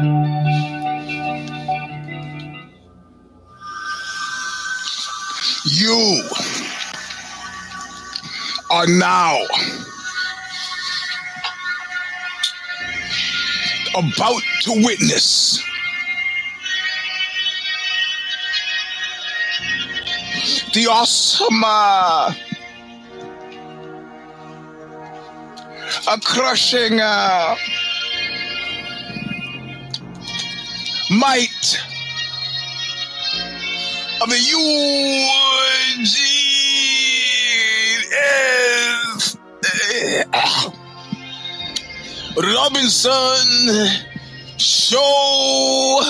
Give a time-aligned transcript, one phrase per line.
[0.00, 0.06] You
[8.70, 9.36] are now
[13.96, 15.60] about to witness
[20.74, 22.32] the awesome uh,
[26.08, 27.56] a crushing uh,
[31.10, 31.78] might
[34.20, 35.78] of the Eugene
[40.34, 40.70] uh,
[42.36, 44.02] Robinson
[44.58, 46.02] Show.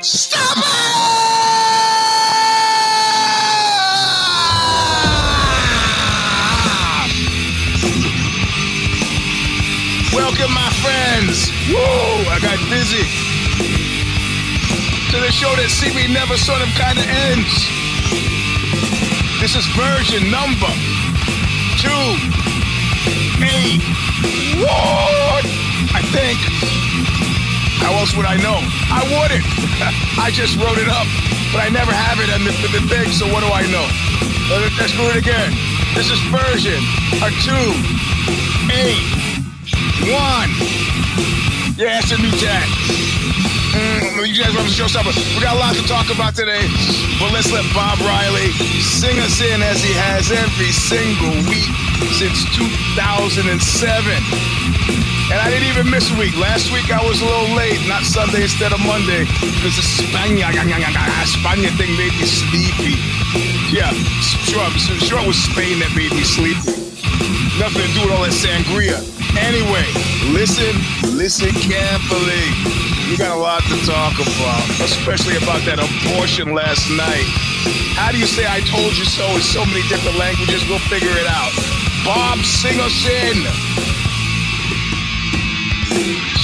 [0.00, 0.95] Stop
[15.26, 17.50] The show that see me never sort of kind of ends.
[19.42, 20.70] This is version number
[21.82, 22.04] two?
[25.90, 26.38] I think.
[27.82, 28.62] How else would I know?
[28.86, 29.42] I wouldn't.
[30.22, 31.10] I just wrote it up,
[31.50, 33.82] but I never have it on the, the thing, so what do I know?
[34.46, 35.50] Let- Let's do it again.
[35.98, 36.78] This is version
[37.18, 37.66] a two,
[38.70, 39.02] eight,
[40.06, 40.54] one.
[41.74, 42.70] Yeah, it's a new tag.
[43.76, 44.88] Mm, you guys want to show?
[45.36, 46.64] We got a lot to talk about today,
[47.20, 48.48] but let's let Bob Riley
[48.80, 51.68] sing us in as he has every single week
[52.16, 53.36] since 2007.
[55.28, 56.32] And I didn't even miss a week.
[56.40, 60.48] Last week I was a little late, not Sunday instead of Monday, because the Spania,
[61.28, 62.96] Spania thing made me sleepy.
[63.68, 63.92] Yeah,
[64.48, 64.70] sure,
[65.04, 66.80] sure it was Spain that made me sleepy.
[67.60, 69.15] Nothing to do with all that sangria.
[69.34, 69.86] Anyway,
[70.30, 70.70] listen,
[71.16, 72.46] listen carefully.
[73.10, 77.26] We got a lot to talk about, especially about that abortion last night.
[77.98, 80.62] How do you say I told you so in so many different languages?
[80.68, 81.50] We'll figure it out.
[82.04, 83.38] Bob, sing us in.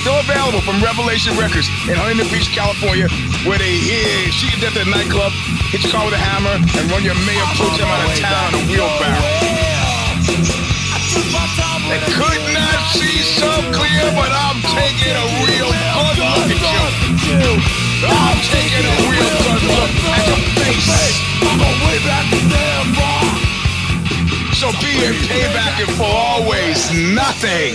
[0.00, 3.08] Still available from Revelation Records in Huntington Beach, California,
[3.48, 5.32] where they hear she can to the nightclub,
[5.70, 8.54] hit your car with a hammer, and run your mayor pro out of town on
[8.54, 10.65] a wheelbarrow.
[11.86, 17.48] They could not see so clear, but I'm taking a real good look at you.
[18.04, 21.16] I'm taking a real good look at your face.
[21.42, 22.26] I'm on way back
[22.98, 23.26] rock.
[24.54, 27.74] So be your payback and for always nothing.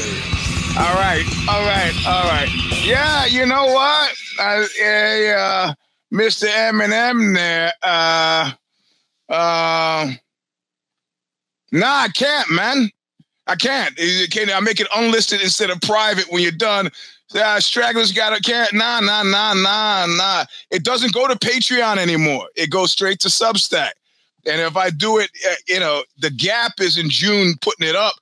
[0.78, 2.50] All right, all right, all right.
[2.84, 4.12] Yeah, you know what?
[4.40, 5.74] Uh, hey, uh,
[6.14, 6.48] Mr.
[6.48, 7.74] Eminem there.
[7.82, 8.52] Uh,
[9.30, 10.12] uh,
[11.72, 12.90] nah, I can't, man.
[13.48, 13.96] I can't.
[14.32, 14.52] Can't.
[14.56, 16.90] I make it unlisted instead of private when you're done.
[17.34, 18.74] Uh, stragglers got to can't.
[18.74, 20.46] Nah, nah, nah, nah, nah.
[20.70, 22.48] It doesn't go to Patreon anymore.
[22.56, 23.92] It goes straight to Substack.
[24.46, 27.96] And if I do it, uh, you know, the gap is in June putting it
[27.96, 28.16] up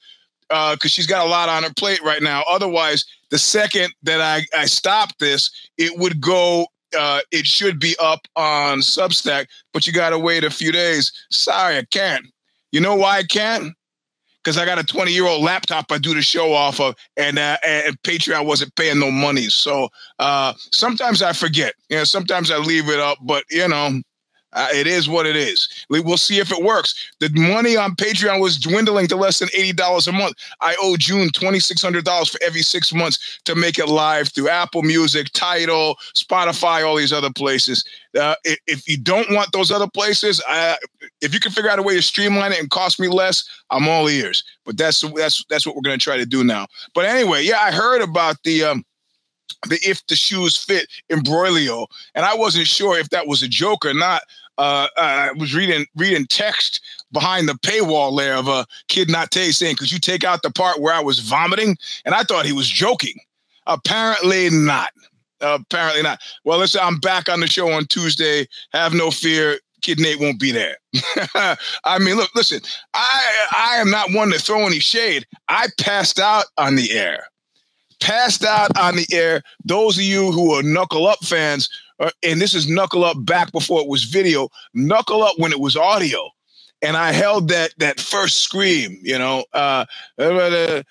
[0.73, 2.43] because she's got a lot on her plate right now.
[2.49, 6.67] Otherwise, the second that I, I stop this, it would go.
[6.97, 11.11] Uh, it should be up on Substack, but you got to wait a few days.
[11.29, 12.25] Sorry, I can't.
[12.71, 13.73] You know why I can't?
[14.43, 17.37] Because I got a 20 year old laptop I do the show off of, and
[17.37, 19.49] uh, and Patreon wasn't paying no money.
[19.49, 19.89] So
[20.19, 21.73] uh, sometimes I forget.
[21.89, 24.01] You know, sometimes I leave it up, but you know,
[24.53, 25.67] uh, it is what it is.
[25.89, 26.95] We- We'll see if it works.
[27.19, 30.35] The money on Patreon was dwindling to less than eighty dollars a month.
[30.61, 34.29] I owe June twenty six hundred dollars for every six months to make it live
[34.29, 37.83] through Apple Music, Tidal, Spotify, all these other places.
[38.19, 38.33] Uh,
[38.65, 40.77] if you don't want those other places, I,
[41.21, 43.87] if you can figure out a way to streamline it and cost me less, I'm
[43.87, 44.43] all ears.
[44.65, 46.65] But that's that's that's what we're going to try to do now.
[46.95, 48.63] But anyway, yeah, I heard about the.
[48.63, 48.83] Um,
[49.67, 53.85] the if the shoes fit embroglio, and I wasn't sure if that was a joke
[53.85, 54.23] or not.
[54.57, 56.81] Uh, I was reading reading text
[57.13, 60.81] behind the paywall there of a kid not saying, "Could you take out the part
[60.81, 63.19] where I was vomiting?" And I thought he was joking.
[63.67, 64.91] Apparently not.
[65.41, 66.19] apparently not.
[66.43, 68.47] Well, listen, I'm back on the show on Tuesday.
[68.73, 69.59] Have no fear.
[69.81, 70.75] Kid Nate won't be there.
[71.85, 72.59] I mean, look, listen,
[72.93, 75.25] I I am not one to throw any shade.
[75.47, 77.27] I passed out on the air
[77.99, 79.41] passed out on the air.
[79.63, 81.69] Those of you who are Knuckle Up fans,
[81.99, 85.59] uh, and this is Knuckle Up back before it was video, Knuckle Up when it
[85.59, 86.29] was audio.
[86.81, 89.85] And I held that that first scream, you know, uh,
[90.17, 90.85] Knuckle Up!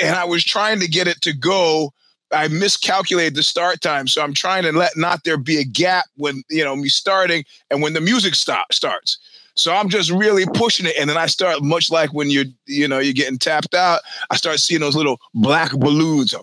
[0.00, 1.92] And I was trying to get it to go.
[2.32, 6.04] I miscalculated the start time, so I'm trying to let not there be a gap
[6.16, 9.18] when you know me starting and when the music stop starts.
[9.58, 12.86] So I'm just really pushing it, and then I start much like when you're, you
[12.86, 14.00] know, you're getting tapped out.
[14.30, 16.42] I start seeing those little black balloons, uh,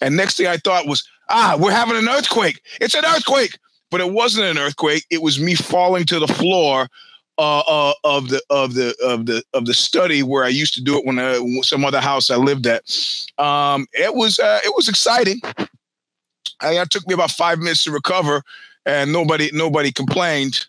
[0.00, 2.62] and next thing I thought was, ah, we're having an earthquake.
[2.80, 3.58] It's an earthquake.
[3.90, 5.04] but it wasn't an earthquake.
[5.10, 6.88] It was me falling to the floor
[7.38, 10.82] uh, uh, of the of the of the of the study where I used to
[10.82, 12.82] do it when I, some other house I lived at.
[13.38, 15.40] Um, it was uh, it was exciting.
[16.60, 18.42] I, it took me about five minutes to recover,
[18.84, 20.66] and nobody nobody complained.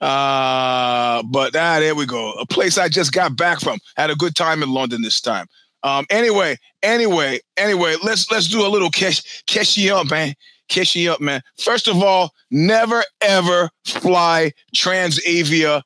[0.00, 2.32] Uh, but ah, there we go.
[2.32, 3.78] A place I just got back from.
[3.96, 5.46] Had a good time in London this time.
[5.82, 10.34] Um, anyway, anyway, anyway, let's let's do a little catch catch you up, man.
[10.68, 11.42] Catch you up, man.
[11.58, 15.82] First of all, never ever fly Transavia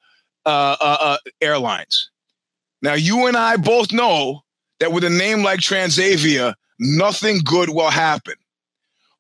[0.47, 2.11] uh, uh, uh, airlines.
[2.83, 4.43] Now, you and I both know
[4.81, 8.35] that with a name like Transavia, nothing good will happen.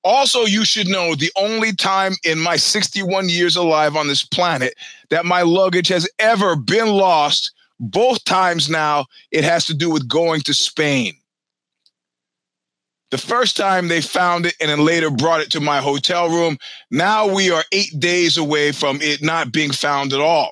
[0.04, 4.74] Also, you should know the only time in my 61 years alive on this planet
[5.08, 10.06] that my luggage has ever been lost, both times now, it has to do with
[10.06, 11.14] going to Spain.
[13.10, 16.58] The first time they found it and then later brought it to my hotel room.
[16.90, 20.50] Now we are eight days away from it not being found at all.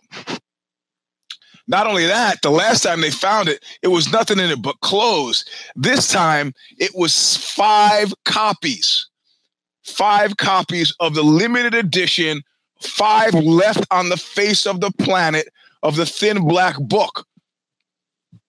[1.67, 4.81] Not only that, the last time they found it, it was nothing in it but
[4.81, 5.45] clothes.
[5.75, 9.09] This time it was five copies,
[9.85, 12.43] five copies of the limited edition,
[12.81, 15.49] five left on the face of the planet
[15.83, 17.27] of the thin black book.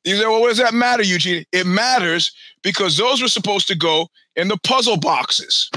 [0.04, 1.46] You say, well, what does that matter, Eugene?
[1.52, 2.32] It matters
[2.62, 5.70] because those were supposed to go in the puzzle boxes.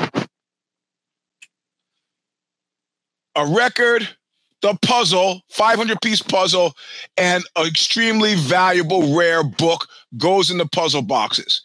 [3.37, 4.08] A record,
[4.62, 6.73] the puzzle, 500 piece puzzle,
[7.17, 9.87] and an extremely valuable rare book
[10.17, 11.62] goes in the puzzle boxes.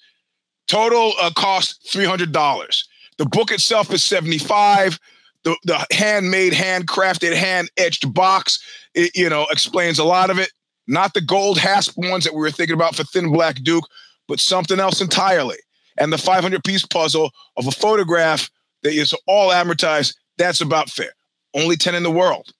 [0.67, 2.83] Total uh, cost $300.
[3.21, 4.99] The book itself is 75.
[5.43, 8.57] The, the handmade, handcrafted, hand etched box,
[8.95, 10.51] it, you know, explains a lot of it.
[10.87, 13.87] Not the gold hasp ones that we were thinking about for Thin Black Duke,
[14.27, 15.57] but something else entirely.
[15.99, 18.49] And the 500 piece puzzle of a photograph
[18.81, 21.11] that is all advertised, that's about fair.
[21.53, 22.51] Only 10 in the world.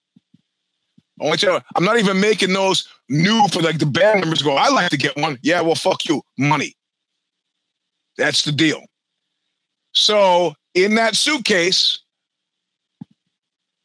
[1.20, 1.60] Only 10.
[1.76, 4.98] I'm not even making those new for like the band members go, I like to
[4.98, 5.40] get one.
[5.42, 6.22] Yeah, well, fuck you.
[6.38, 6.76] Money.
[8.16, 8.84] That's the deal.
[9.94, 12.00] So in that suitcase,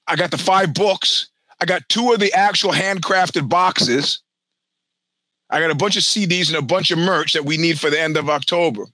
[0.06, 1.28] I got the five books.
[1.60, 4.20] I got two of the actual handcrafted boxes.
[5.50, 7.90] I got a bunch of CDs and a bunch of merch that we need for
[7.90, 8.86] the end of October.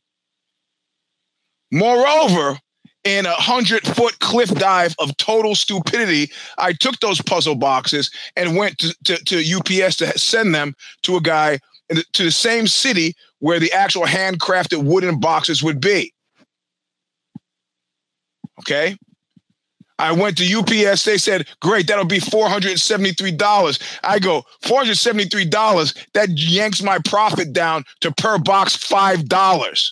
[1.70, 2.58] Moreover,
[3.04, 8.56] in a hundred foot cliff dive of total stupidity, I took those puzzle boxes and
[8.56, 11.58] went to, to, to UPS to send them to a guy
[11.88, 16.12] the, to the same city where the actual handcrafted wooden boxes would be.
[18.62, 18.96] Okay.
[19.98, 21.04] I went to UPS.
[21.04, 23.98] They said, great, that'll be $473.
[24.02, 26.06] I go, $473?
[26.14, 29.90] That yanks my profit down to per box $5.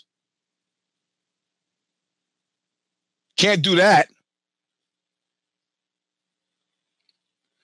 [3.36, 4.08] Can't do that.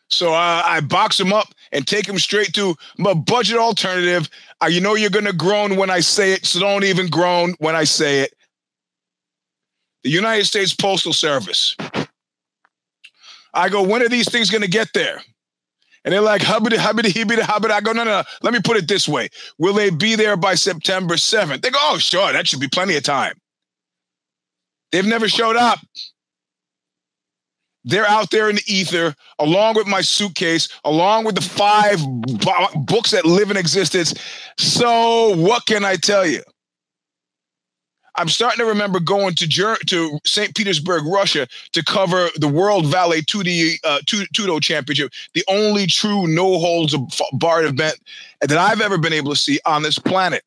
[0.09, 4.31] So uh, I box them up and take them straight to my budget alternative.
[4.63, 7.55] Uh, you know you're going to groan when I say it, so don't even groan
[7.59, 8.35] when I say it.
[10.07, 11.75] The United States Postal Service.
[13.53, 15.21] I go, when are these things going to get there?
[16.05, 17.73] And they're like, hubbity, hubbity, hibbity, hubbity.
[17.73, 18.23] I go, no, no, no.
[18.41, 19.31] Let me put it this way.
[19.59, 21.61] Will they be there by September 7th?
[21.61, 22.33] They go, oh, sure.
[22.33, 23.35] That should be plenty of time.
[24.93, 25.81] They've never showed up.
[27.83, 31.99] They're out there in the ether, along with my suitcase, along with the five
[32.87, 34.15] books that live in existence.
[34.57, 36.45] So, what can I tell you?
[38.19, 40.55] I'm starting to remember going to Ger- to St.
[40.55, 46.59] Petersburg, Russia, to cover the World Vale Tudo, uh, Tudo Championship, the only true no
[46.59, 46.95] holds
[47.35, 47.97] barred event
[48.41, 50.43] that I've ever been able to see on this planet,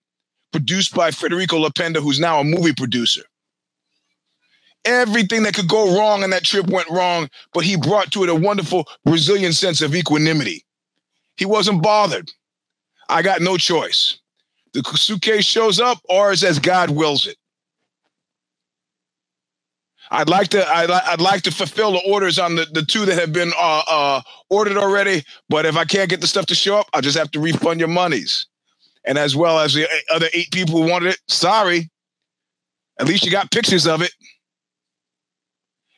[0.51, 3.23] produced by Federico Lapenda, who's now a movie producer.
[4.85, 8.29] Everything that could go wrong on that trip went wrong, but he brought to it
[8.29, 10.65] a wonderful Brazilian sense of equanimity.
[11.37, 12.31] He wasn't bothered.
[13.09, 14.19] I got no choice.
[14.73, 17.37] The suitcase shows up, or it's as God wills it.
[20.11, 23.19] I'd like to I'd, I'd like to fulfill the orders on the, the two that
[23.19, 25.23] have been uh, uh, ordered already.
[25.49, 27.79] But if I can't get the stuff to show up, I'll just have to refund
[27.79, 28.47] your monies.
[29.05, 31.89] And as well as the other eight people who wanted it, sorry.
[32.99, 34.11] At least you got pictures of it.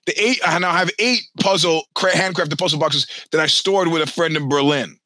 [0.05, 4.11] The eight I now have eight puzzle handcrafted puzzle boxes that I stored with a
[4.11, 4.97] friend in Berlin.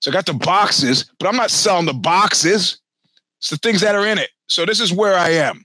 [0.00, 2.78] So I got the boxes, but I'm not selling the boxes.
[3.38, 4.30] It's the things that are in it.
[4.48, 5.64] So this is where I am.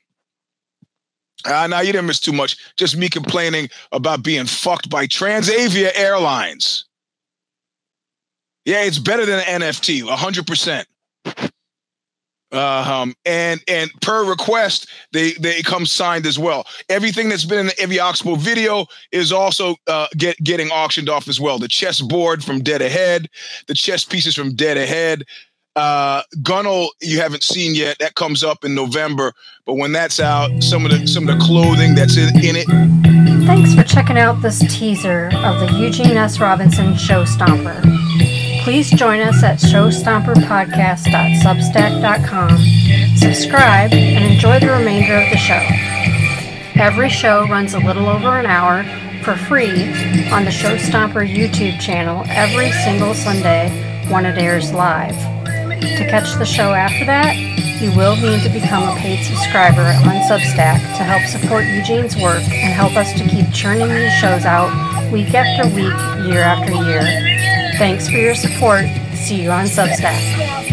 [1.46, 2.58] Uh, now you didn't miss too much.
[2.76, 6.86] Just me complaining about being fucked by Transavia Airlines.
[8.66, 10.86] Yeah, it's better than an NFT, 100%.
[12.52, 16.66] Uh, um, and and per request, they they come signed as well.
[16.90, 21.28] Everything that's been in the Evie Oxbow video is also uh, get getting auctioned off
[21.28, 21.60] as well.
[21.60, 23.30] The chess board from Dead Ahead,
[23.68, 25.26] the chess pieces from Dead Ahead.
[25.80, 28.00] Uh, Gunwale, you haven't seen yet.
[28.00, 29.32] That comes up in November.
[29.66, 32.68] But when that's out, some of the some of the clothing that's in, in it.
[33.48, 36.42] Thanks for checking out this teaser of the Eugene S.
[36.42, 37.82] Robinson Show Stomper.
[38.66, 42.58] Please join us at showstomperpodcast.substack.com.
[43.16, 45.66] Subscribe and enjoy the remainder of the show.
[46.76, 48.84] Every show runs a little over an hour
[49.24, 49.94] for free
[50.30, 53.70] on the Show Stomper YouTube channel every single Sunday
[54.10, 55.39] when it airs live.
[55.82, 57.36] To catch the show after that,
[57.82, 62.44] you will need to become a paid subscriber on Substack to help support Eugene's work
[62.44, 64.70] and help us to keep churning these shows out
[65.12, 65.94] week after week,
[66.28, 67.02] year after year.
[67.78, 68.86] Thanks for your support.
[69.16, 70.69] See you on Substack.